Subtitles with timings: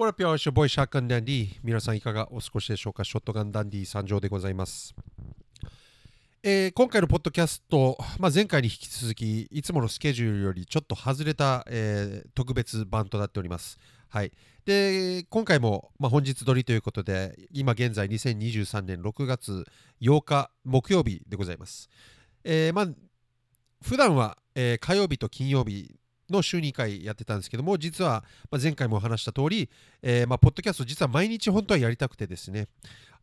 [0.00, 0.32] What up, y'all?
[0.32, 1.58] It's your boy Shotgun Dandy.
[1.62, 3.04] 皆さんいかがお過ごしでしょうか？
[3.04, 4.94] ショットガンダンディ参上でございます。
[6.42, 13.76] えー今回のポッドキャスト、まあ、前回に引き続き、いつものスケジュールよりちょっと外れた、えー特別版となっております。
[14.08, 14.32] はい。
[14.64, 19.66] で、今回も、まあ、本日撮りということで、今現在2023年6月
[20.00, 21.90] 8日木曜日でございます。
[22.42, 22.88] えーまあ、
[23.82, 25.94] 普段は、えー火曜日と金曜日
[26.32, 29.68] の週2回やってたんですけども、実は、ま、前回もお話した通り、
[30.02, 32.68] えーま、ポッドキャスト実は毎日本当はやりたくてですね、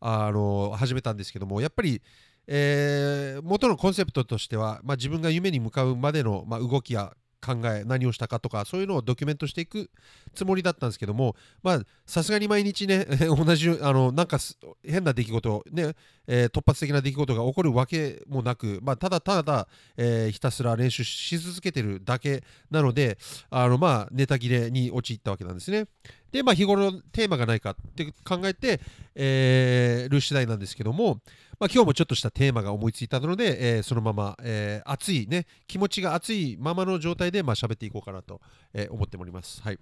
[0.00, 2.02] あの始めたんですけども、やっぱり、
[2.46, 9.90] えー元のコンセプトとしては、ま、自分が夢に向かうまでの、ま、動きや考え何をしたかとかそういうのをドキュメントしていく
[10.34, 14.38] つもりだったんですけどもまあさすがに毎日ね 同じあのなんか
[14.84, 15.94] 変な出来事ね、
[16.26, 23.18] えー突発的な出来事が起こるわけもなく、まあ、ただただ、えーひたすら練習し続けてるだけなので
[23.50, 25.86] あのまあネタ切れに陥ったわけなんですね。
[26.32, 28.80] でまあ日頃のテーマがないかって考えて、
[29.14, 31.20] えーる次第なんですけども、
[31.58, 38.40] まあ、今日もちょっとしたテーマが思いついたので、えーそのまま、えー熱いね気持ちが熱いままの状態でまあ喋っていこうかなと、
[38.74, 39.62] え思っております。
[39.62, 39.78] はい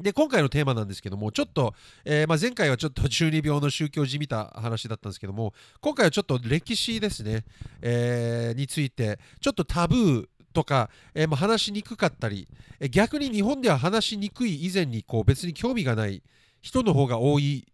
[0.00, 1.74] で今回のテーマなんですけどもちょっと、
[2.04, 7.44] えーまあ、前回はちょっと中二病の宗教じみた話だったんですけども今回はちょっと歴史ですね、
[7.82, 12.48] えーについてちょっとタブーとか、えーま、話しにくかったり
[12.80, 16.22] え逆に日本では話しにくい以前にこう別に興味がない
[16.60, 17.66] 人の方が多い、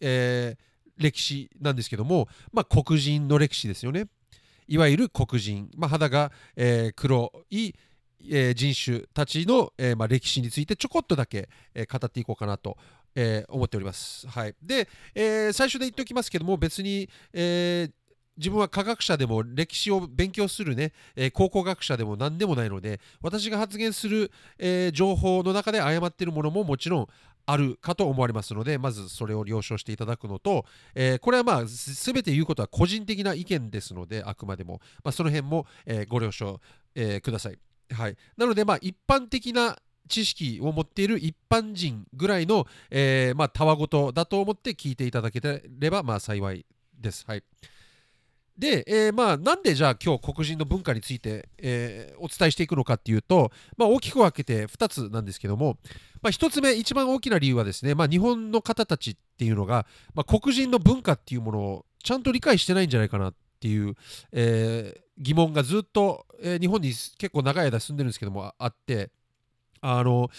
[0.00, 4.06] えー歴史なんですけども、まあ、黒人の歴史ですよね
[4.68, 7.72] いわゆる黒人、まあ、肌が、え黒い
[8.28, 12.76] え人種たちの、えまあ、歴史についてちょこっとだけ、え語っていこうかなと、
[13.16, 14.28] えー思っております。
[14.28, 17.92] はい、で、えー最初で言っておきますけども別に、えー
[18.40, 27.06] 自分は科学者でも歴史を勉強するね、えー考古学者でも何でもないので私が発言する、えー情報の中で誤っているものももちろん
[27.46, 36.60] あるかと思われますのでまずそれを了承していただくのと、えーこれはまあ全て言うことは個人的な意見ですのであくまでも、まあ、その辺も、えご了承、
[36.94, 37.58] えください。
[37.92, 39.76] はい、なのでまあ一般的な
[40.08, 46.64] 知識を持っている一般人ぐらいの、えまたわごとだと思って聞いていただければまあ幸い
[46.98, 47.24] です。
[47.26, 47.42] はい。
[48.60, 55.78] で、えーまあなんでじゃあ今日黒人の文化について、えーお伝えしていくのかっていうと、まあ、大きく分けて2つなんですけども、
[56.20, 63.94] まあ、1つ目一番大きな理由はですね、まあ、日本の方たちっていうのが、まあ、黒人の文化っていうものをちゃんと理解してないんじゃないかなっていう、
[64.32, 69.10] えー疑問がずっと、え日本に結構長い間住んでるんですけどもああって
[69.82, 70.30] あの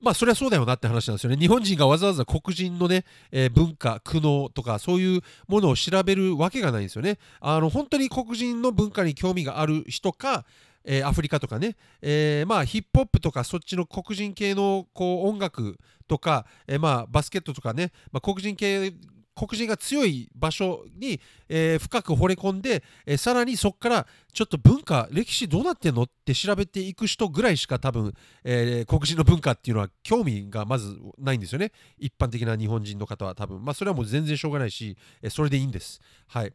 [0.00, 1.36] まあそりゃそうだよなって話なんですよね。
[1.36, 7.18] 日本人がわざわざ黒人のね、えー文化、苦悩とかそういうものを調べるわけがないんですよね。
[7.40, 10.44] あの本当に黒人の文化に興味がある人か、
[10.84, 15.76] えーアフリカとかね、えーまあヒップホップとかそっちの黒人系のこう音楽
[16.06, 18.92] とか、えーまあバスケットとかね、まあ、黒人系
[19.38, 28.12] 黒人が強い場所に、えー深く惚れ込んで、えーさらにそこからちょっと文化歴史どうなってんのって調べていく人ぐらいしか多分、
[28.42, 31.72] えー黒人の文化っていうのは興味がまずないんですよね。
[31.98, 33.64] 一般的な日本人の方は多分。
[33.64, 36.00] まあそれはもう全然しょうがないし、えそれでいいんです。
[36.26, 36.52] はい。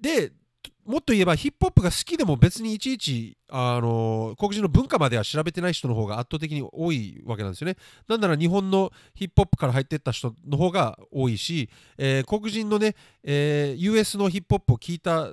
[0.00, 0.32] で
[0.86, 7.76] もっと言えばヒップホップが好きでも別にいちいち、あの黒人の文化までは調べてない人の方が圧倒的に多いわけなんですよね。
[8.08, 12.94] なんなら日本のヒップホップから入っていった人の方が多いし、えー黒人のね、
[13.24, 15.30] えー US のヒップホップを聞いた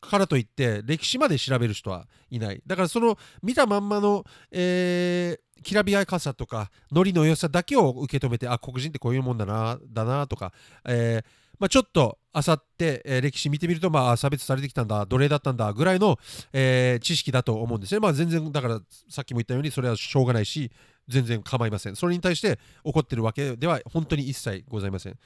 [0.00, 2.62] からといって歴史まで調べる人はいない。
[2.66, 10.52] だからその見たまんまの、えーきらびやかさとかノリの良さだけを受け止めてあ黒人ってこういうもんだなだなとか、
[10.86, 11.24] えー
[11.58, 16.18] まあ、ちょっとあさって、えー歴史見てみると、まあ、差別されてきたんだ奴隷だったんだぐらいの、
[16.52, 18.00] えー知識だと思うんですね。
[18.00, 20.70] まあ全然だからさっきも言ったようにそれはしょうがないし
[21.08, 21.96] 全然構いません。
[21.96, 25.18] それに対して怒ってるわけでは本当に一切ございません。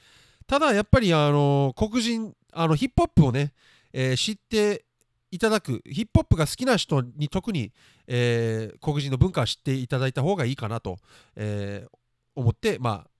[0.47, 3.53] ただやっぱりあの黒人あのヒップホップをね、
[3.93, 4.85] えー知って
[5.31, 7.71] いただくヒップホップが好きな人に特に、
[8.07, 10.97] えー黒人の文化を知っていただいた方がいいかなと、
[11.35, 11.89] えー
[12.33, 13.10] 思ってまあ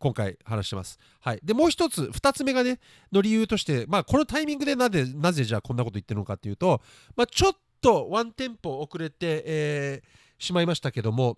[0.00, 0.98] 今回話してます。
[1.20, 2.80] はい、でもう一つ二つ目がね
[3.12, 6.80] の理由として、まあ、このタイミングでなぜなぜじゃあこんなこと言ってるのかっていうと、
[7.14, 11.36] まあ、ちょっとワンテンポ遅れて、えーしまいましたけども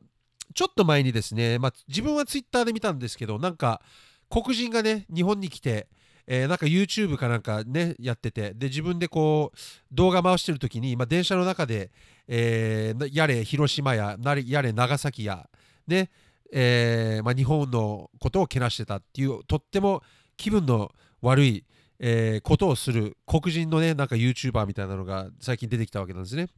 [0.55, 3.83] ちょっと前にですね、まあ、自分はツイッターで見たんですけどなんか
[4.31, 5.89] 黒人がね日本に来て、
[6.27, 9.59] えーなんか YouTube かなんかねやっててで自分でこう
[9.93, 11.91] 動画回してる時に、まあ、電車の中で、
[12.29, 15.49] えーやれ広島やなれやれ長崎や
[15.87, 16.11] ね
[16.53, 20.03] えーまあ、日本のことをけなしてたっていうとっても
[20.37, 21.65] 気分の悪い、
[21.99, 26.49] えーことをする黒人のねなんか YouTuber みたいなのが最近出てきたわけなんですね。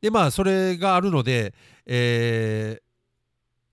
[0.00, 1.54] でまあそれがあるので、
[1.86, 2.88] えー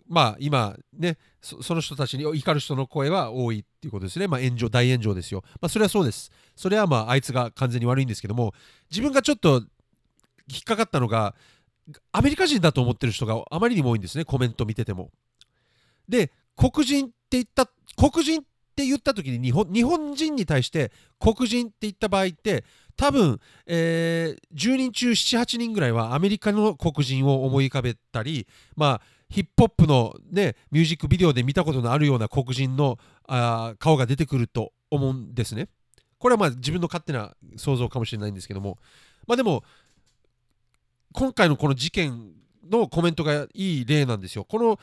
[0.07, 4.27] まあ今ねその人たちに怒る人の声は多いっていうことですね。
[4.27, 5.44] まあ炎上、大炎上ですよ。
[5.62, 6.31] まあそれはそうです。
[6.56, 8.54] それはまああいつが完全に悪いんですけども、
[8.89, 9.63] 自分がちょっと
[10.48, 11.36] 引っかかったのが、
[12.11, 15.11] アメリカ人だと思ってる人があまりにも多いんですね、コメント見てても。
[16.07, 18.43] で、黒人って言った、黒人っ
[18.75, 22.65] て言った時に日本日本人に対して黒人って言った場合って
[22.97, 35.67] 多分、えー、10人中78人ぐらいはアメリカの黒人を思い浮かべたりまあヒップホップの、ね、ミュージックビデオで見たことのあるような黒人のあ顔が出てくると思うんですね。
[36.19, 38.77] これはまあ自分の勝手な想像かもしれないんですけども
[39.25, 39.63] まあでも
[41.15, 42.33] 今回のこの事件
[42.69, 44.44] のコメントがいい例なんですよ。
[44.44, 44.77] この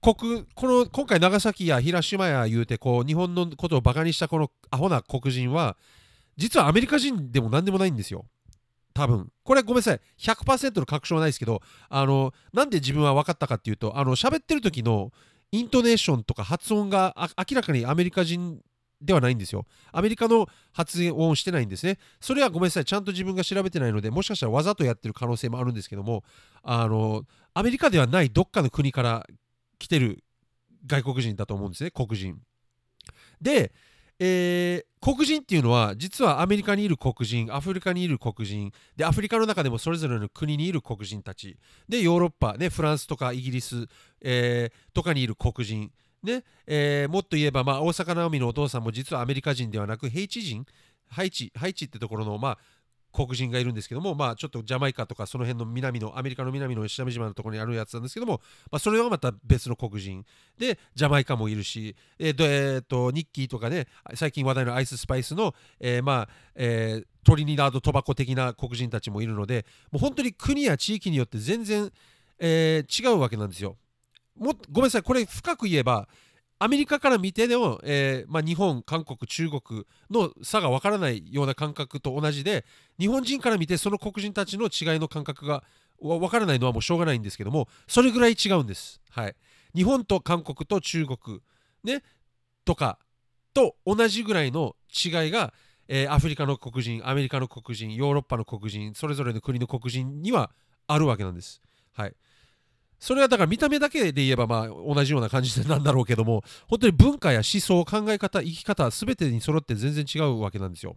[0.00, 5.76] 国この今回長崎や広島や言うてこう日本のことをバカにしたこのアホな黒人は
[6.36, 8.24] 実はアメリカ人でも何でもないんですよ。
[8.94, 15.12] 多分これごめんなさい100%の確証はないですけどあのなんで自分は分かったかっていうとあの喋ってる時の
[15.50, 18.60] イントネーションとか発音が明らかにアメリカ人
[19.02, 19.66] ではないんですよ。
[19.92, 21.98] アメリカの発言をしてないんですね。
[22.20, 26.24] それはごめんなさい、ちゃんと自分が調べてないので、もしかしたらわざとやってる可能性もあるんですけども、
[26.62, 29.26] あのアメリカではないどっかの国から
[29.78, 30.22] 来てる
[30.86, 31.90] 外国人だと思うんですね。
[31.90, 32.40] 黒人。
[33.40, 33.72] で、
[34.18, 38.72] えー、黒人っていうのは実はアメリカにいる黒人アフリカにいる黒人。
[38.96, 41.58] でアフリカの中でもそれぞれの国にいる黒人たち。
[41.88, 43.86] でヨーロッパ、ね、フランスとかイギリス、
[44.20, 45.90] えー、とかにいる黒人。
[46.22, 50.64] ねえー、もっと言えば、まあ、大阪なおみのお父さんも実はアメリカ人ではなくヘイチ人？
[51.08, 52.58] ハイチハイチってところの、まあ、
[53.12, 58.40] 黒人がいるんですけども、まあ、ちょっとジャマイカとかその辺の南のアメリカの南の下見島のところにあるやつなんですけども、
[58.70, 60.24] まあ、それはまた別の黒人
[60.58, 71.90] でジャマイカもいるし、えーえー、とニッキーとかね最近話題のアイススパイスの、えー、まあえー、トリニダード・トバコ的な黒人たちもいるのでもう本当に国や地域によって全然、
[72.38, 73.76] えー、違うわけなんですよ。
[74.36, 76.08] もごめんなさいこれ深く言えば
[76.62, 82.64] アメリカから見てでも、えー、まあ、日本、韓国、中国の差が分からないような感覚と同じで
[83.00, 85.64] 日本人から見てその黒人たちの違いの感覚が
[86.00, 89.00] 分からないのはもうしょうがないんですけどもそれぐらい違うんです。
[89.10, 89.34] はい、
[89.74, 91.40] 日本と韓国と中国、
[91.82, 92.04] ね、
[92.64, 93.00] とか
[93.54, 95.52] と同じぐらいの違いが、
[95.88, 100.52] えー、アフリカの黒人アメリカの黒人ヨーロッパの黒人それぞれの国の黒人には
[100.86, 101.60] あるわけなんです。
[101.92, 102.14] はい
[103.02, 110.96] それはだから見た目だけで言えばまあ同じような感じなんだろうけども本当に文化や思想考え方生き方全てに揃って全然違うわけなんですよ。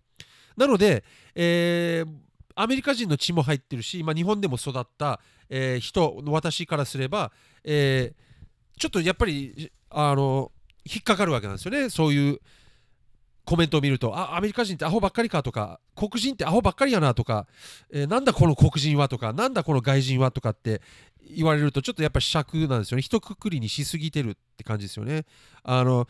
[0.56, 1.04] なので、
[1.34, 2.12] えー、
[2.54, 5.20] アメリカ人の血も入ってるし、まあ、日本でも育った、
[5.50, 7.32] えー、人私からすれば、
[7.64, 10.52] えー、ちょっとやっぱりあの
[10.86, 11.90] 引っかかるわけなんですよね。
[11.90, 12.40] そういう
[13.46, 17.48] コメントを見るとあアメリカ人ってアホばっかりかとか黒人ってアホばっかりやなとか、
[17.92, 20.82] えー、なんだこの黒人はとかなんだこの外人はとかって
[21.34, 25.26] 言われるとちょっとやっぱ尺なんですよね一括りにしすぎてるって感じですよね
[25.64, 26.08] あの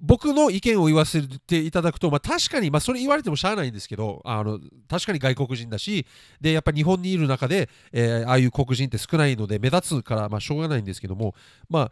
[0.00, 4.58] 僕の意見を言わせていただくと、まあ、確かに、まあ、それ言われてもしゃあないんですけどあの
[4.88, 6.06] 確かに外国人だし
[6.40, 11.34] でやっぱ日本にいる中で、えー、ああいう黒人って少ないので目立つから、まあ、しょうがないんですけども、
[11.68, 11.90] まあ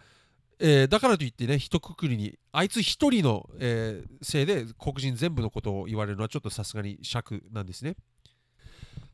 [0.58, 7.94] えー、だからといってね一括りにあいつ一人の、えー、せいで黒人全部のことを言われるのはちょっとさすがに尺なんですね。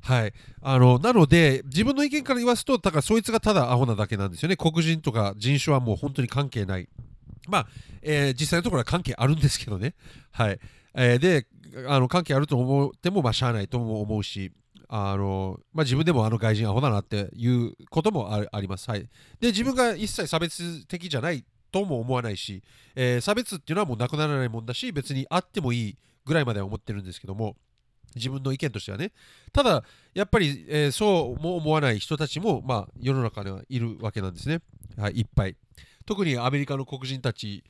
[0.06, 0.32] はい、
[0.62, 4.56] あのなので自分の意見から言わすとだからそいつがただアホなだけなんですよね。
[4.56, 6.88] 黒人とか人種はもう本当に関係ない。
[7.48, 7.66] まあ、
[8.02, 9.94] えー、実際のところは関係あるんですけどね。
[10.30, 10.60] はい、
[10.94, 11.48] えー、で
[11.88, 14.52] あの関係あると思ってもまあしゃあないとも思うし
[14.88, 18.88] あのまあ、自分でもあの外人アホだなっていうこともあります。
[18.88, 19.08] はい、
[19.40, 22.62] で自分が一切差別的じゃないとも思わないし、
[22.94, 27.56] えー、差別っていうのはもうなくならないもんだし別にあってもいいぐらいまでは思ってるんですけども。
[28.16, 29.12] 自分の意見としてはね。
[29.52, 34.60] ただやっぱり、えー、そうも思わない人たちも、まあ、世の中にはいるわけなんですね、
[34.96, 35.56] はい、いっぱい。
[36.04, 37.62] 特にアメリカの黒人たち。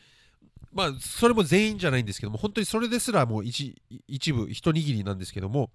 [0.72, 5.70] まあそれも全員じゃないんですけども本当にそれですらもう一一部一握りなんですけども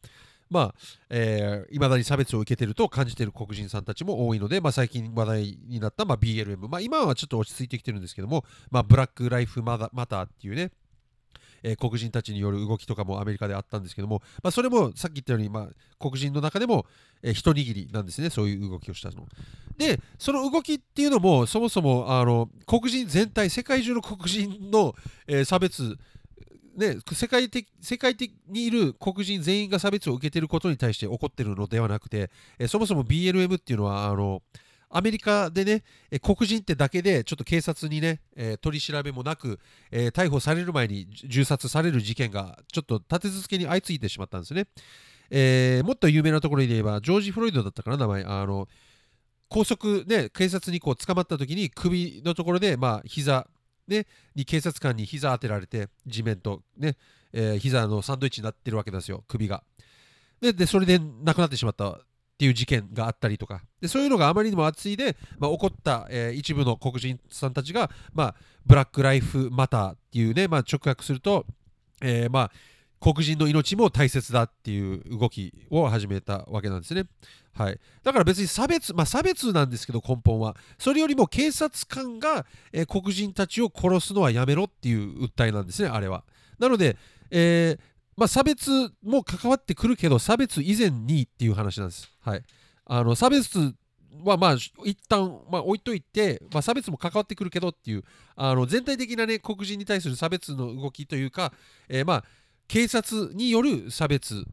[0.52, 0.76] まあ、
[1.10, 10.72] えー、未だに差別を受けてると感じている黒人さんたちも多いので、まあ、最近話題になった、まあ、BLM、まあ、今はちょっと落ち着いてきてるんですけども、まあ、ブラック・ライフ・マターっていうね、
[11.64, 16.86] えー、黒人たちによる動きとかもアメリカであったんですけども、まあ、それもさっき言ったように、まあ、黒人の中でも、
[17.22, 19.28] えー、一握りなんですねそういう動きをしたの。
[19.78, 24.94] でその動きっていうのもそもそもあの黒人全体世界中の黒人の、
[25.28, 25.98] えー、差別
[26.76, 34.42] ね、世界的世界的にいる黒人全員が差別を受けていることに対して起こってるのではなくて、えそもそも BLM っていうのはあの
[34.92, 39.60] アメリカでね、え黒人ってだけでちょっと警察にね、えー、取り調べもなく、
[39.92, 44.68] えー、逮捕される前に銃殺される事件がちょっと立て続けに相次いでしまったんですね。
[45.30, 48.24] えー、もっと有名なところで言えば、ジョージ・フロイドだったかな、名前。
[48.24, 48.68] あの
[49.52, 53.48] 高速ね警察にこう捕まった時に首のところでまあ膝
[53.86, 56.96] ねに警察官に膝当てられて地面とね、
[57.34, 59.64] えー、膝のサンドイッチになってるわけですよ首が
[60.40, 62.00] ででそれで亡くなってしまった
[62.42, 71.46] っていう事件があったりとかでそういうのがあまりにも熱いで、まあ、起こった、えー、一部の黒人さんたちが、まあ、ブラック・ライフ・マターっていうね、まあ、直訳すると、
[72.02, 72.52] えー、まあ
[73.00, 77.06] 黒人の命も大切だっていう動きを始めたわけなんですね。
[77.54, 86.24] はい、だから別に差別、まあ、差別なんですけど根本はそれよりも警察官が、えー、黒人たちを殺すのはやめろっていう訴えなんですねあれは。
[86.60, 86.96] なので、
[87.32, 87.91] えー、
[88.22, 88.70] まあ、差別
[89.02, 92.08] も関わってくるけど差別以前にっていう話なんです。
[92.20, 92.44] はい、
[92.86, 93.74] あの差別
[94.24, 94.54] はまあ
[94.86, 98.04] 一旦まあ置いといて、まあ、差別も関わってくるけどっていう
[98.36, 101.52] あの全体的なね黒人に対する差別の動きというか、
[101.90, 102.24] えー、まあ
[102.68, 104.46] 警察による差別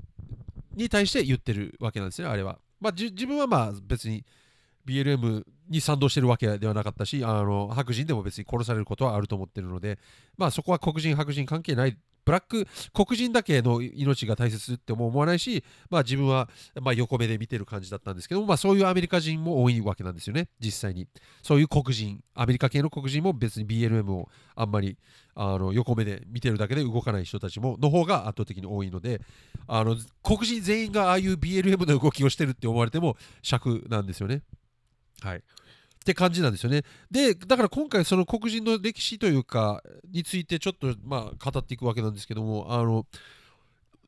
[0.74, 2.58] に対して言ってるわけなんですね、あれは。
[2.80, 4.24] まあ、自分はまあ別に
[4.86, 9.98] BLM に賛同してるわけではなかったし、あの白人でも別に殺されることはあると思ってるので、
[10.38, 11.98] まあそこは黒人、白人関係ない
[12.28, 21.08] ブラック黒人だけの命が大切っても思わないし、まあ、自分はま横目で見てる感じだったんですけどまあ、そういうアメリカ人も多いわけなんですよね実際に。
[21.42, 24.98] そういう黒人アメリカ系の黒人も別に BLM をあんまり
[25.34, 29.22] あの横目で見てるだけで動かない人たちもの方が圧倒的に多いので
[29.66, 34.42] あの黒人全員がああいう BLM の動きをしてるって思われても尺なんですよね。
[35.22, 35.42] はい。
[36.08, 36.84] って感じなんですよね。
[37.10, 43.04] で、だから今回その黒人の歴史というか、についてちょっとまあ語っていくわけなんですけども、あの、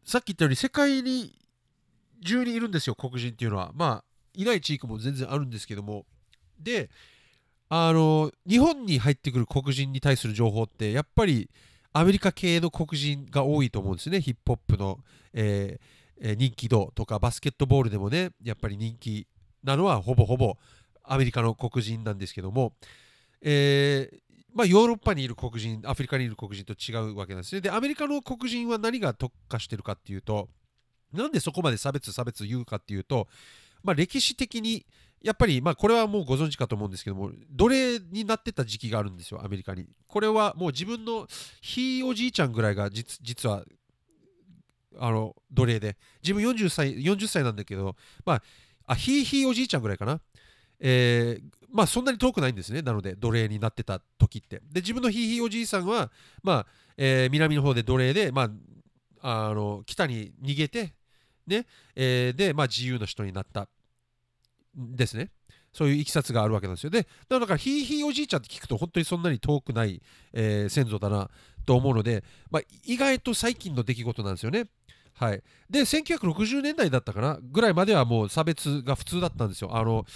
[0.02, 1.38] さっき言ったように世界に
[2.24, 3.72] 中にいるんですよ、黒人っていうのは。
[3.74, 4.04] まあ、
[4.34, 6.06] いない地域も全然あるんですけども。
[6.58, 6.88] で、
[7.68, 11.50] あの、日本に入ってくる黒人に対する情報って、やっぱり
[11.92, 15.00] アメリカ系の黒人が多いと思うんですね、ヒップホップの、
[15.34, 19.26] えー、人気度とかバスケットボールでもね、やっぱり人気
[19.62, 20.56] なのはほぼほぼ
[21.10, 22.72] アメリカの黒人なんですけども、
[23.42, 24.18] えー、
[24.54, 27.60] まあ、ヨーロッパにいる黒人、アフリカにいる黒人と違うわけなんですね。
[27.60, 30.48] で、アメリカの黒人は何が特化してるかっていうと、
[31.12, 33.26] なんでそこまで差別差別言うかっていうと、
[33.82, 34.86] まあ、歴史的に
[35.20, 39.86] やっぱり、まあ、これはもうご存知かと思うんですけども、奴隷になってた時期があるんですよ、アメリカに。
[40.06, 41.26] これはもう自分の
[41.60, 43.64] ひいおじいちゃんぐらいが実は
[44.98, 48.42] あの奴隷で、自分40歳 ,40 歳なんだけど、まあ、
[48.86, 50.20] あひいひいおじいちゃんぐらいかな。
[50.80, 52.82] えー、まあそんなに遠くないんですね。
[52.82, 54.60] なので、奴隷になってた時って。
[54.72, 56.10] で、自分のひいひいおじいさんは、
[56.42, 58.50] まあ、えー、南の方で奴隷で、ま
[59.22, 60.94] あ、あの北に逃げて、
[61.46, 63.68] ね、えー、で、まあ、自由な人になった
[64.74, 65.30] ですね。
[65.72, 66.90] そういういきさつがあるわけなんですよ。
[66.90, 71.30] で、だから、ひいひいおじいちゃんって聞くと、本当にそんなに遠くない、えー、先祖だな
[71.64, 74.66] と思うので、まあ、意外と最近の出来事なんですよね。
[75.14, 79.76] はい、で1960年代だったかなぐらいまではもう差別が普通だったんですよ。
[79.76, 80.06] あの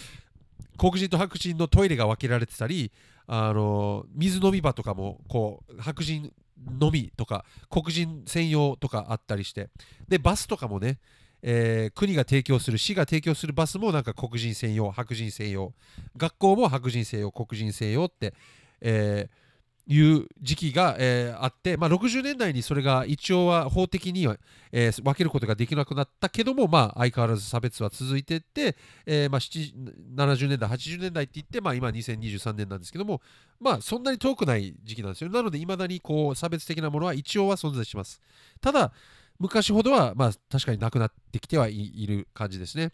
[0.78, 2.90] 黒人と白人のトイレが分けられてたり
[3.26, 6.32] あの水飲み場とかもこう白人
[6.78, 9.70] のみとか黒人専用とかあったりして。
[10.08, 10.98] でバスとかもね、
[11.42, 15.72] えー、国が提供する市が提供するバスもなんか黒人専用白人専用。
[16.16, 18.34] 学校も白人専用黒人専用って、
[18.80, 19.43] えー
[19.86, 24.36] いう時期が、えー、あって、まあ、60年代にそれが一応は法的には、
[24.72, 33.20] えー、分けることができなくなったけども、まあ、相変わらず差別は続いていって、えーまあ、70年代80年代って言って、まあ、今2023年なんですけども、
[33.60, 35.30] まあ、そんなに遠くない時期なんですよ。
[35.30, 38.22] なのでいまだにこう差別的なものは一応は存在します。
[38.60, 38.92] ただ
[39.38, 42.92] 昔ほどは、まあ、確かになくなってきてはいる感じですね。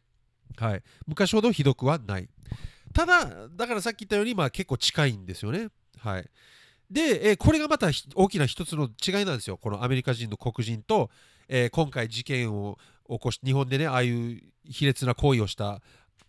[0.57, 0.83] はい。
[1.07, 2.29] 昔ほどひどくはない。
[2.93, 5.69] ただだからさっき言ったように、まあ、結構近いんですよね。
[5.99, 6.29] はい。
[6.91, 9.57] で、えー、これがまた大きな一つの違いなんですよ。
[9.57, 11.11] このアメリカ人の黒人と、
[11.49, 12.79] えー、今回事件を
[13.09, 15.81] 起こし日本でねああいう卑劣な行為をした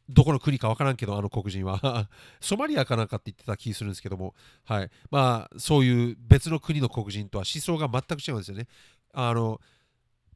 [0.09, 2.09] どこの国か分からんけどあの黒人は
[2.41, 8.67] ソマリアかなんかって言ってた気するんですけども、はいまあ、そういう別の国の黒人とは思想が全く違うんですよね。
[9.13, 9.59] あの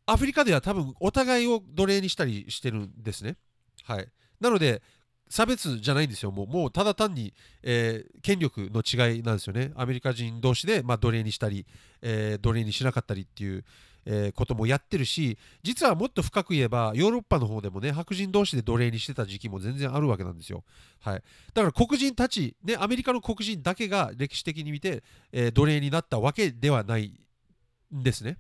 [0.08, 3.38] アフリカでは多分お互いを奴隷にしたりしてるんですね。
[3.84, 4.08] はい、
[4.40, 4.82] なので
[5.30, 11.66] 差別じゃないんですよ、もうもうただ単に、えー、権力の違いなんですよね、アメリカ人同士で、まあ、奴隷にしたり、
[12.02, 13.66] えー、奴隷にしなかったりっていう、
[14.06, 20.64] えー、こともやってるし、実はもっと深く言えば、ヨーロッパの方でもね、白人同士で奴隷にしてた時期も全然あるわけなんですよ。
[21.00, 27.20] はい、だから黒人たち、ね、アメリカの黒人だけが歴史的に見て、え奴隷になったわけではない
[27.96, 28.38] んですね。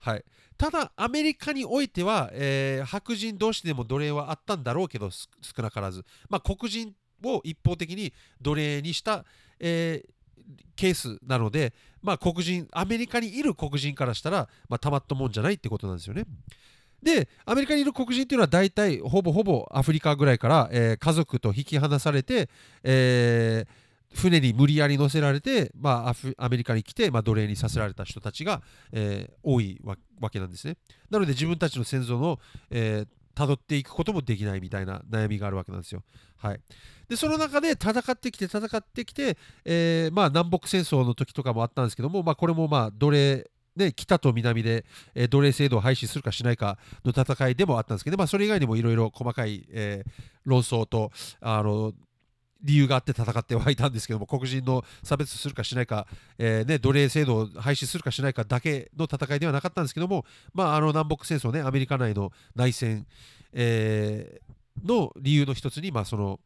[0.00, 0.24] はい、
[0.60, 8.12] ただアメリカにおいては、えー、白人同士でも奴隷はあったんだろうけど少なからず、まあ、黒人を一方的に
[8.42, 9.24] 奴隷にした、
[9.58, 10.10] えー、
[10.76, 16.24] ケースなので、まあ、黒人アメリカにいる黒人からしたら、まあ、たまったもんじゃないってことなんですよね。
[17.02, 22.50] でアメリカにいる黒人っていうのは大体ほぼほぼアフリカぐらいから、えー、家族と引き離されて、
[22.82, 28.62] えー、船に無理やり乗せられて、まあ、アメリカに来て、まあ、奴隷にさせられた人たちが、
[28.92, 29.96] えー、多いわ
[30.30, 30.76] けなんですね。
[31.10, 32.38] なので自分たちの先祖の、
[32.70, 36.02] えー、辿っていくこともできないみたいな悩みがあるわけなんですよ。
[36.36, 36.60] はい、
[37.08, 50.10] でその中で戦ってきて戦ってきて、えー、まあ、南北戦争の時とかもあったんですけども、まあ、これもまあ奴隷で北と南で、えー、奴隷制度を廃止するかしないかの戦いでもあったんですけど、まあ、それ以外にもいろいろ細かい、えー、
[50.44, 51.92] 論争とあの
[52.62, 56.06] 理由があって戦ってはいたんですけども黒人の差別するかしないか、
[56.38, 63.06] えーね、奴隷制度を廃止するかしないかだけの戦いではなかったんですけども、まあ、あの南北戦争ねアメリカ内の内戦、
[63.52, 66.40] えー、の理由の一つに、まあ、その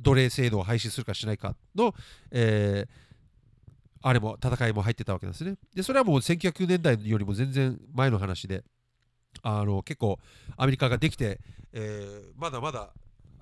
[0.00, 1.94] 奴隷制度を廃止するかしないかの、
[2.30, 3.08] えー
[4.00, 5.56] あれも戦いも入ってたわけですね。
[5.74, 8.62] でそれはもう1900年代よりも全然前の話で
[9.42, 10.18] あの結構
[10.56, 11.40] アメリカができて、
[11.72, 12.90] えー、まだまだ、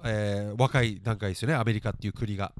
[0.06, 2.52] えー、若い段階ですよねアメリカっていう国が。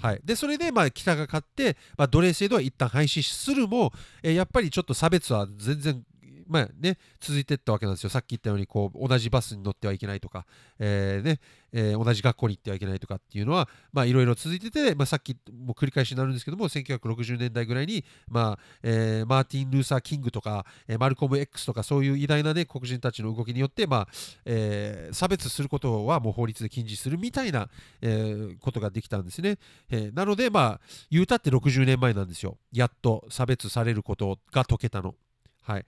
[0.00, 6.02] はい、でそれでまあ北が勝って、まあ、奴隷制度は一旦廃止するも、えー、やっぱりちょっと差別は全然
[6.46, 8.10] まあね、続いていったわけなんですよ。
[8.10, 10.46] さっき言ったようにこう同じバスに乗ってはいけないとか、
[10.78, 11.40] えーね
[11.72, 13.68] えー、同じ学校に行ってはいけないとかっていうのは
[14.04, 24.08] いろいろ続いてて、まあ、さっきも繰り返しになるんですけども1960年代ぐらいに、まあえー、マーティン・ルーサー・キングとか、え、マルコム X とかそういう偉大な、ね、黒人たちの動きによって、まあ
[24.44, 27.68] え、差別することはもう法律で禁止するみたいな、
[28.00, 29.58] え、ことができたんですね。
[29.90, 30.80] え、なので、まあ、
[31.10, 32.58] 言うたって60年前なんですよ。
[32.72, 35.14] やっと差別されることが解けたの。
[35.62, 35.86] はい。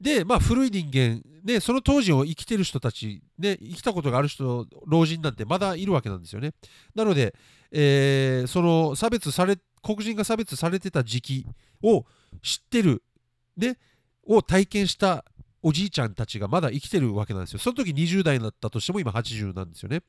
[0.00, 6.52] で、まあ、古い人間、ね、その当時を生きてる人たち、ね、生きたことがある人、老人なんてまだいるわけなんですよね。
[6.94, 7.34] なので、
[7.72, 11.46] えー、その差別され、黒人が差別されてた時期
[11.82, 12.04] を
[12.42, 13.02] 知ってる、
[13.56, 13.76] ね、
[14.24, 15.24] を体験した
[15.62, 17.58] おじいちゃんたちがまだ生きてるわけなんですよ。
[17.58, 20.02] その時20代だったとしても今80なんですよね。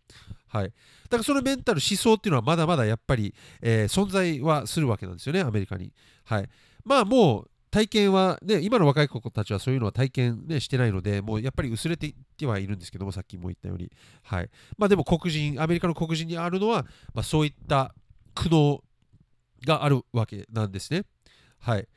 [0.47, 0.65] はい。
[0.65, 0.71] だ
[1.09, 5.91] からそのメンタル、思想っていうのはまだまだやっぱり、えー、存在はするわけなんですよね、アメリカに。
[6.25, 6.49] はい。
[6.85, 13.91] まあもう体験は、ね、今の若い子たちはそういうのは体験、ね、してないので、もうやっぱり薄れていってはいるんですけども、さっきも言ったように。
[14.23, 17.93] はいまあ、でも黒人、アメリカの黒人にあるのは、まあ、そういった
[18.33, 18.81] 苦悩
[19.65, 21.03] があるわけなんですね。
[21.59, 21.87] はい。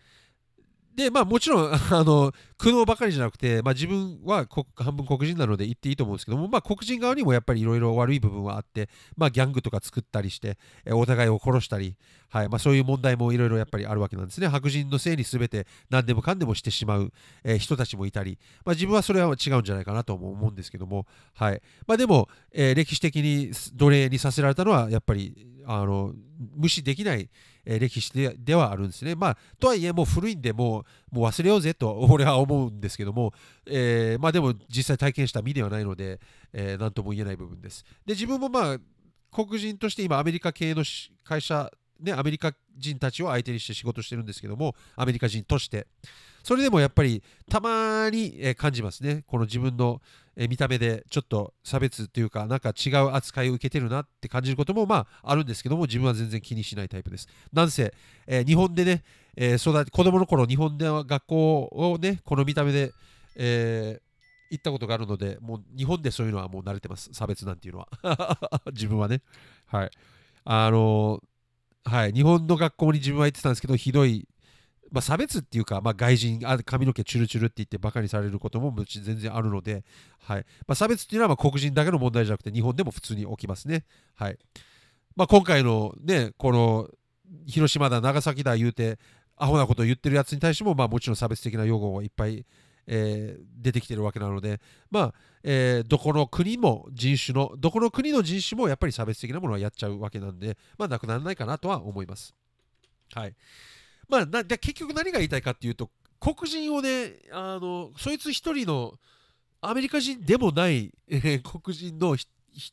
[0.95, 11.97] で、まあもちろん、 あの、苦悩ばかりじゃなくて、まあ自分は半分黒人なので言っていいと思うんですけども、まあ黒人側にもやっぱりいろいろ悪い部分はあって、まあギャングとか作ったりして、お互いを殺したり、
[12.29, 14.49] はい、まあそういう問題もいろいろやっぱりあるわけなんですね。
[14.49, 21.63] 白人のせいに全て何でもかんでもしてしまう、えー、人たちもいたり、まあ自分はそれは違うんじゃないかなと思うんですけども、はい。
[21.87, 26.13] まあでも、えー、歴史的に奴隷にさせられたのは、やっぱり、あの、
[26.57, 27.29] 無視できない、
[27.65, 29.15] えー、歴史でではあるんですね。
[29.15, 33.33] まあ、とはいえ、もう古いんで、もうもう忘れようぜと 俺は思うんですけども、
[33.67, 36.21] えー、まあでも実際体験した身ではないので、
[36.53, 37.85] えー、何とも言えない部分です。
[38.05, 38.79] で、自分もまあ、
[39.31, 40.85] 黒人として今、アメリカ系の
[41.25, 41.71] 会社、
[42.01, 45.87] ね、アメリカ人たちを相手にして仕事してるんですけども、アメリカ人として。
[46.43, 49.23] それでもやっぱりたまに感じますね。
[49.27, 50.01] この自分の
[50.37, 57.29] 見た目でちょっと差別というか、なんか違う扱いを受けてるなって感じることもまああるんですけども、自分は全然気にしないタイプです。
[57.53, 57.95] なんせ、
[58.27, 59.05] え、日本でね、
[59.37, 62.93] えー、育て子供の頃、日本では学校をね、この見た目で、
[63.37, 64.13] えー
[64.53, 68.39] 行ったことがあるので、もう日本でそういうのはもう慣れてます、差別なんていうのは。
[68.71, 69.23] 自分はね。
[69.67, 69.91] はい。
[70.45, 71.23] あの
[71.85, 74.29] はい、日本の学校に自分は行ってたんですけど、ひどい
[74.93, 79.85] まあ、差別っていうか、まあ、外人あ、髪の毛チュルチュルって言ってバカにされることも全然あるので、
[80.21, 80.45] はい。
[80.67, 83.87] まあ、差別っていうのはま黒人だけの問題じゃなくて、日本でも普通に起きますね。
[84.15, 84.39] はい。
[85.17, 86.89] ま、今回のね、この
[87.47, 88.99] 広島だ、長崎だ言うて、
[89.37, 92.45] アホなことを言ってるやつに対しても、まあ、もちろん差別的な用語がいっぱい、
[92.87, 102.35] えー、出てきてるわけなので、まあえー、どこの国も人種の、どこの国の人種もやっぱり差別的なものはやっちゃうわけなんで、まあ、なくならないかなとは思います。
[103.15, 103.35] はい。
[104.09, 105.91] まあ、な結局何が言いたいかっていうと、
[106.21, 108.95] 黒人をね、あのそいつ一人の
[109.61, 112.31] アメリカ人でもない、えー、黒人の一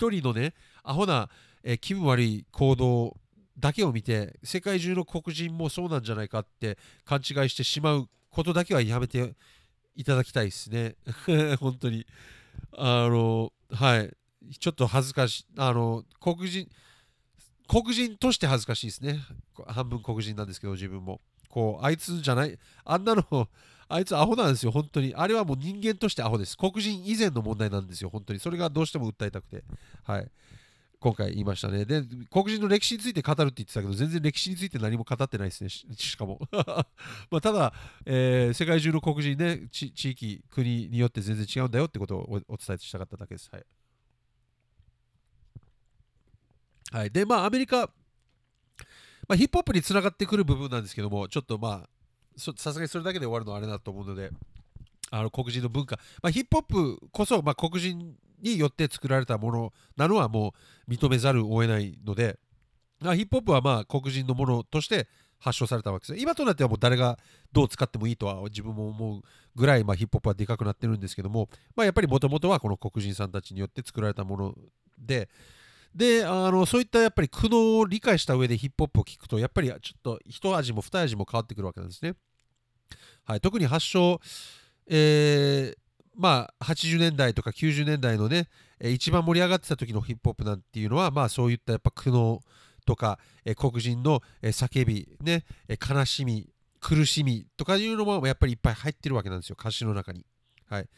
[0.10, 1.30] 人のね、アホな、
[1.64, 3.18] えー、気分悪い行動
[3.58, 9.34] だけを見て、世界中の黒人もそうなんじゃないかって勘違いしてしまうことだけはやめて
[10.00, 10.96] いただきたいですね。
[11.60, 12.08] 本当に。
[12.72, 14.16] あの、はい。
[14.58, 15.46] ちょっと恥ずかしい。
[15.58, 16.70] あの、黒人、
[17.68, 19.20] 黒人として恥ずかしいですね。
[19.68, 21.20] 半分黒人なんですけど、自分も。
[21.50, 23.50] こう、あいつじゃない、あんなの、
[23.90, 25.14] あいつアホなんですよ、本当に。
[25.14, 26.56] あれはもう人間としてアホです。
[26.56, 28.40] 黒人以前の問題なんですよ、本当に。
[28.40, 29.66] それがどうしても訴えたくて。
[30.04, 30.32] はい。
[31.00, 31.86] 今回言いましたね。
[31.86, 36.42] で、黒人の歴史について語るって言ってたけど、全然歴史について何も語ってないですね、ししかも。
[37.32, 37.74] まあただ、
[38.06, 43.50] えー世界中の黒人ね、地域、国によって全然違うんだよってことをお伝えしたかっただけです。
[43.52, 43.66] はい。
[46.92, 47.88] はい、で、まあ、アメリカ、
[49.28, 51.90] まあ、ヒップホップにつながってくる部分なんですけども、ちょっとまあ、
[52.38, 54.32] さすがにそれだけで終わるのはあれだと思うので、
[55.12, 60.54] あの黒人の文化、まあ、ヒップホップこそ、まあ、黒人によって作られたものなのはも
[60.88, 62.40] う認めざるを得ないので、
[63.02, 65.08] ヒップホップはまあ黒人のものとして
[65.40, 67.18] 発祥されたわけです今となってはもう誰が
[67.54, 69.22] どう使ってもいいとは自分も思う
[69.56, 74.56] ぐらい、ま、ヒップホップはでかくなってるんですけども、まあ、やっぱりもともとはこの黒人さんたちによって作られたもの
[74.98, 75.30] で
[75.96, 82.14] であのそういったやっぱり苦悩を理解した上でヒップホップを聞くとやっぱりちょっと一味も二味も変わってくるわけなんですね。
[83.26, 84.20] はい、特に発祥、
[84.88, 85.89] えー
[86.20, 88.50] まあ、80年代とか90年代のね、
[88.82, 92.40] えー一番盛り上がってた時のヒップホップなんていうのは、まあ、そういったやっぱ苦悩
[92.86, 96.50] とか、えー黒人の、えー叫び、ねえー悲しみ、
[96.82, 100.26] 苦しみとかいうのもやっぱりいっぱい入ってるわけなんですよ、歌詞の中に。
[100.70, 100.90] はい、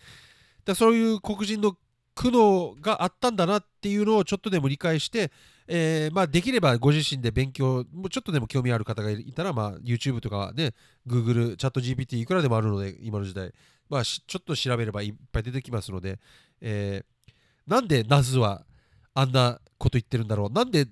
[0.66, 1.78] だそういう黒人の
[2.16, 5.32] 苦悩があったんだなっていうのをちょっとでも理解して、
[5.68, 10.74] えーまあ、できればご自身で勉強、もうちょっとでも興味ある方がいたら、まあ、YouTube とかね、
[11.08, 13.54] Google、チャット GPT いくらでもあるので、今の時代、
[13.92, 16.18] まあ、ちょっと調べればいっぱい出てきますので、
[16.62, 17.12] えー
[17.68, 18.66] なんでナズは
[19.14, 20.88] あんなこと言ってるんだろう、なんで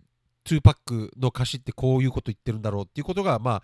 [0.46, 3.64] 2パックの歌詞ってこういうこと言ってるんだろうっていうことが、まあ、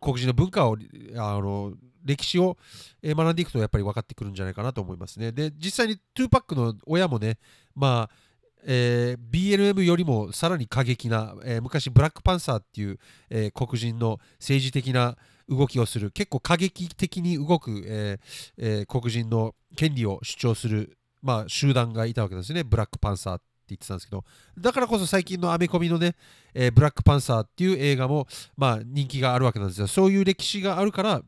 [0.00, 0.76] 黒人の文化を、
[1.16, 2.56] あの歴史を
[3.04, 5.32] 学んでいくとやっぱり分かってくるんじゃないかなと思いますね。
[5.32, 7.38] で、実際に2パックの親もね、
[7.74, 8.29] まあ、
[8.64, 12.98] えー BLM よりもさらに過激な、えー昔ブラックパンサーっていう、
[13.30, 15.16] えー黒人の政治的な
[15.48, 18.18] 動きをする結構過激的に動く、え
[18.56, 22.64] え黒人の権利を主張する、まあ、集団がいたわけですね。
[22.64, 24.24] ブラックパンサーって言ってたんですけど。
[24.58, 26.14] だからこそ最近のアメコミのね、
[26.54, 29.86] えブラックパンサーっていう映画も、まあ、人気があるわけなんですよ。
[29.86, 31.22] そういう歴史があるから、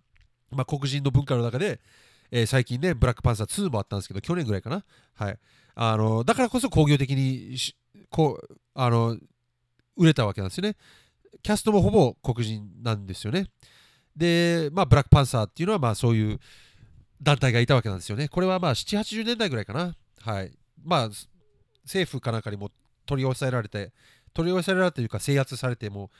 [0.50, 1.80] まあ、黒人の文化の中で、
[2.30, 4.84] え最近ねブラックパンサー2もあったんですけど去年ぐらいかな。
[5.14, 5.38] はい。
[5.74, 7.56] あのだからこそ工業的に
[8.10, 9.16] こうあの
[9.96, 10.76] 売れたわけなんですよね。
[11.42, 13.46] キャストもほぼ黒人なんですよね。
[14.16, 16.38] で、まあ、ブラックパンサーっていうのはまあそういう
[17.20, 18.28] 団体がいたわけなんですよね。
[18.28, 19.96] これはまあ7、80年代ぐらいかな。
[20.20, 20.52] はい。
[20.84, 21.08] まあ、
[21.84, 22.70] 政府かなんかにも
[23.06, 23.92] 取り押さえられて、
[24.34, 26.10] 取り押さえられたというか制圧されても、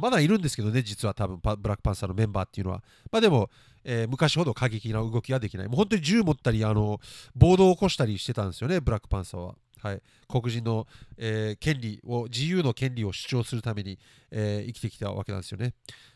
[0.00, 2.82] まだいるんですけどね、実は多分ブラックパンサーのメンバーっていうのは。
[3.10, 3.50] まあでも、
[3.84, 5.66] えー昔ほど過激な動きはできない。
[5.68, 7.00] もう本当に銃持ったり、あの
[7.34, 9.54] 暴動を起こしたりしてたんですよね、ブラックパンサーは。
[9.80, 13.98] はい、黒人の、えー権利を、自由の権利を主張するために、
[14.30, 15.72] えー生きてきたわけなんですよね。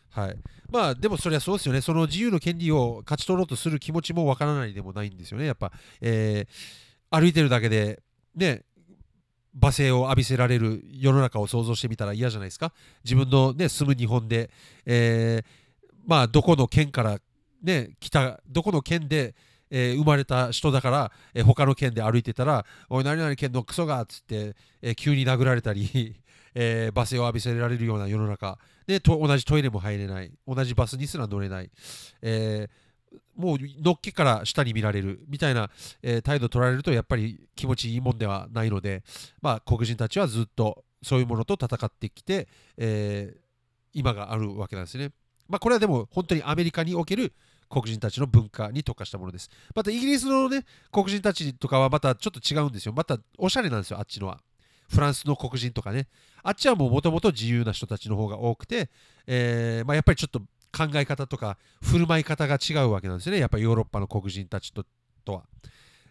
[0.09, 0.35] はい、
[0.69, 8.01] まあでもそれはそうですよね、その自由の権利を勝ち取ろうとする気持ちもわからないでもないんですよね、やっぱ、えー歩いてるだけで、
[8.35, 8.63] ね、
[9.59, 12.73] 罵声を浴びせられる世の中を想像してみたら嫌じゃないですか？
[13.03, 14.49] 自分の、ね、住む日本で、
[14.85, 15.45] えー
[16.05, 17.19] まあ、どこの県から、
[17.61, 19.35] ね、来た、どこの県で、
[19.69, 26.15] えー生まれた人だから、えー他の県で歩いてたら、おい、何々県のクソがっつって、えー急に殴られたり、
[26.55, 28.57] えー罵声を浴びせられるような世の中。
[28.85, 30.31] でと同じトイレも入れない。
[30.47, 31.69] 同じバスにすら乗れない、
[32.21, 32.92] えー
[33.35, 35.69] もうのっけから下に見られるみたいな、
[36.01, 39.03] えー態度取られるとやっぱり気持ちいいもんではないので、
[39.41, 42.47] まあ、黒人たちはずっとそういうものと戦ってきて、
[42.77, 43.43] えー
[43.93, 45.11] 今があるわけなんですね。
[45.47, 47.33] まあ、これはでも本当にアメリカにおける
[47.69, 49.49] 黒人たちの文化に特化したものです。
[49.75, 52.93] またイギリスのね、黒人たちとかはまたちょっと違うんですよ。
[52.93, 54.39] またおしゃれなんですよ、あっちのは。
[54.89, 56.07] フランスの黒人とかね。
[56.43, 58.89] あっちはもうもともと自由な人たちの方が多くて、
[59.25, 60.41] えーまあ、やっぱりちょっと
[60.75, 63.39] 考え方とか振る舞い方が違うわけなんですよね。
[63.39, 64.85] やっぱりヨーロッパの黒人たちと
[65.23, 65.43] とは。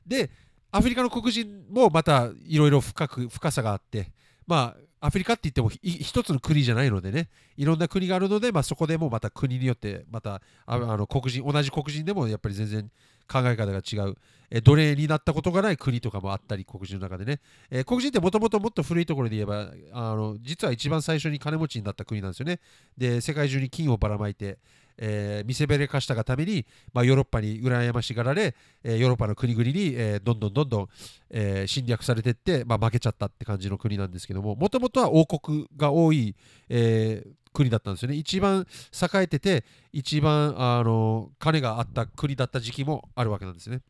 [0.06, 0.30] で、
[0.70, 4.12] アフリカの黒人もまたいろいろ深く深さがあって、
[4.46, 10.40] まあ、アフリカって言ってもひ一つの国じゃないのでね、いろんな国があるので、まあ、そこでもまた国によって、またあ
[10.76, 12.90] あの黒人、同じ黒人でもやっぱり全然
[13.28, 14.14] 考え方が違う、
[14.50, 17.40] え奴隷になったことがない国とかもあったり、黒人の中でね。
[17.70, 22.60] えー黒人ってもともともっと古いところで言えばあの、実は一番最初に金持ちになった国なんですよね。
[22.96, 24.58] で、世界中に金をばらまいて、
[24.98, 30.88] えー見せびらかしたがために、まあ、ヨーロッパに羨ましがられ、えーヨーロッパの国々に、えーどんどんどんどん、
[31.30, 36.34] えー侵略されていって、まあ、負けちゃったって感じの国なんですけども、もともとは王国が多い、
[36.68, 38.16] えー国だったんですよね。
[38.16, 43.82] 一番栄えてて、一番あの金があった国だった時期もあるわけなんですね。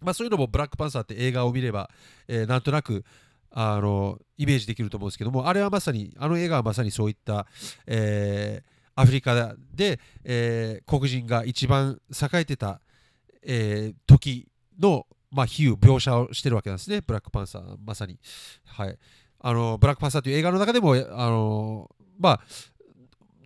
[0.00, 1.90] まあ、そういうのもブラックパンサーって映画を見れば、
[2.28, 3.04] えーなんとなく
[3.50, 7.46] あのイメージできると思うんですけども、あれはまさに、あの映画はまさにそういった、
[7.88, 12.80] えーアフリカで、えー黒人が一番栄えてた、
[13.42, 18.18] えー時の、まあ、比喩、描写をしてるわけなんですね、ブラックパンサー、まさに。
[18.66, 18.98] はい。
[19.44, 22.40] あのブラックパンサーという映画の中でも、あのまあ、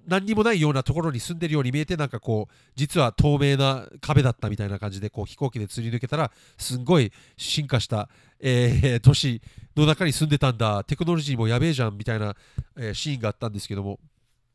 [0.07, 9.43] 何にもないようなところに住んでるように見えてなんかこう実は透明な壁だったみたいな感じでこう飛行機で釣り抜けたらすんごい進化した、えー、都市
[9.77, 10.85] の中に住んでたんだ。
[10.85, 12.35] テクノロジーもやべえじゃんみたいな、
[12.77, 13.99] えー、シーンがあったんですけども。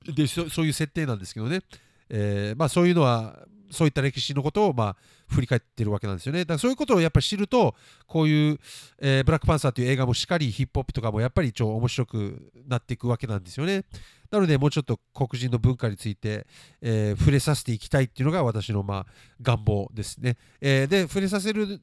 [0.06, 1.62] でそういう設定なんですけどね、
[2.10, 4.96] えー、まあ、そういうのはそういった歴史のことをまあ
[5.28, 6.40] 振り返ってるわけなんですよね。
[6.40, 7.74] だからそういうことをやっぱり知ると、
[8.06, 8.60] こういう、
[9.00, 13.86] えー、ブラックパンサーという映画もしっかりヒップホップとかもやっぱり超面白くなっていくわけなんですよね。
[14.30, 16.46] なので、もうちょっと黒人の文化について、
[16.82, 19.06] えー、触れさせていきたいっていうのが私のまあ
[19.42, 20.38] 願望ですね。
[20.60, 21.82] えー、で、触れさせる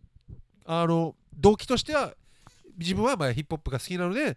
[0.66, 2.12] あの動機としては、
[2.76, 4.36] 自分はまあヒップホップが好きなので、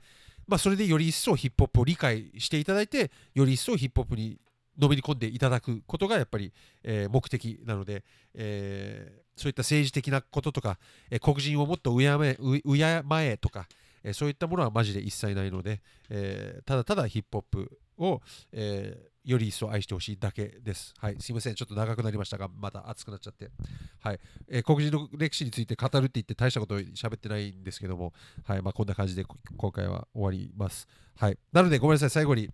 [0.52, 4.38] まあ、それでより一層ヒップホップを理解していただいて、より一層ヒップホップに
[4.78, 6.52] のめり込んでいただくことがやっぱり、
[6.84, 10.78] えー、目的なので、えー、そういった政治的なこととか、
[11.10, 13.66] えー、黒人をもっと敬え敬えとか、
[14.04, 20.94] えそういったものはマジで一切ないので、えただただヒップホップを、えより一層愛してほしいだけです。
[20.98, 23.52] はい、すいません、ちょっと長くなりましたが、また熱くなっちゃって。
[24.00, 28.62] はい、え黒人の歴史について語るって言って大したこと喋ってないんですけども、はい。
[28.62, 29.26] まあ、こんな感じで
[29.58, 30.88] 今回は終わります。
[31.18, 32.50] はい、なのでごめんなさい、最後に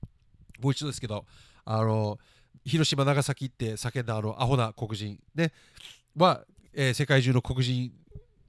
[0.59, 1.25] もう一度ですけど、
[1.63, 2.19] あの
[2.65, 5.53] 広島、長崎って叫んだあのアホな黒人、ね、
[6.17, 7.93] は、えー、世界中の黒人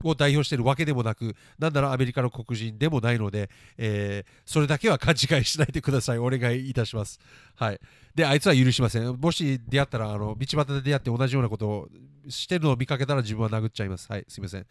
[0.03, 6.17] を代表しているわけでもなく、なんならアメリカの黒人でもないので、えー、それだけは勘違いしないでください。
[6.17, 7.19] お願いいたします。
[7.55, 7.79] はい。
[8.15, 9.15] で、あいつは許しません。
[9.15, 11.89] もし出会ったら、あの道端で出会って同じようなことを
[12.27, 14.11] してるのを見かけたら自分は殴っちゃいます。
[14.11, 14.61] はい、すいません。
[14.61, 14.65] っ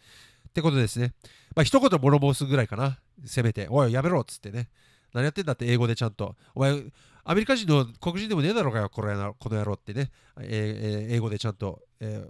[0.53, 1.13] てことですね。
[1.55, 2.99] まあ、一言物申すぐらいかな。
[3.25, 4.69] せめて、おい、やめろっつってね。
[5.13, 6.35] 何やってんだって英語でちゃんと。
[6.53, 6.83] お前、
[7.23, 12.23] アメリカ人の黒人でもねえだろうかよ、これこの野郎ってね、えー、英語でちゃんと、え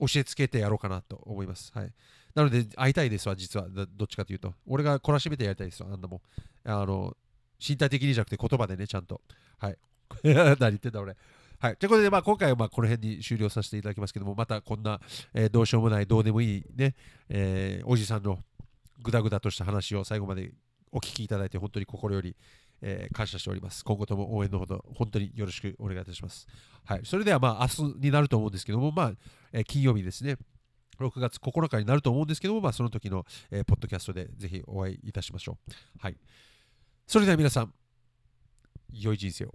[0.00, 1.72] ー、教えつけてやろうかなと思います。
[1.74, 1.92] はい。
[2.34, 3.68] なので、会いたいですわ、実は。
[3.68, 4.54] どっちかというと。
[4.66, 6.20] 俺が懲らしめてやりたいですわ、あんなもん。
[6.64, 7.16] あの、
[7.60, 9.20] 身体的にじゃなくて言葉でね、ちゃんと。
[9.58, 9.78] はい。
[10.24, 11.16] 何言ってんだ、俺。
[11.58, 11.76] はい。
[11.76, 15.00] ということで、まあ、今回はまあこの辺に終了させていただきますけども、またこんな、
[15.32, 16.96] えー、どうしようもない、どうでもいいね、
[17.28, 18.40] えー、おじさんの
[19.00, 20.52] ぐだぐだとした話を最後まで
[20.90, 22.36] お聞きいただいて、本当に心より、
[22.80, 23.84] えー、感謝しております。
[23.84, 26.48] 今後とも応援のほど本当によろしくお願いいたします。
[26.84, 29.12] はい、それではまあ明日になると思うんですけども、まあ
[29.52, 30.36] え、金曜日ですね。
[30.98, 35.72] 6月9日になると思うんですけども、まあ、その時の、えー、ポッドキャストでぜひお会いいたしましょう。
[35.98, 36.16] はい。
[37.06, 37.74] それでは皆さん、
[38.92, 39.54] 良い人生を。